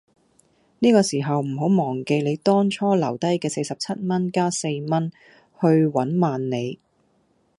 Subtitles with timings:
[0.79, 5.11] 呢個時候唔好忘記你當初留低既四十七蚊加四蚊，
[5.61, 6.79] 去搵萬里